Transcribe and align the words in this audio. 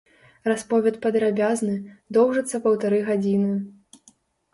Расповед 0.51 0.95
падрабязны, 1.03 1.75
доўжыцца 2.17 2.61
паўтары 2.65 3.03
гадзіны. 3.11 3.53